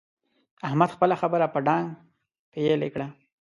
احمد 0.67 0.89
خپله 0.95 1.15
خبره 1.21 1.45
په 1.53 1.59
ډانګ 1.67 1.87
پېيلې 2.51 2.89
کړه. 2.93 3.07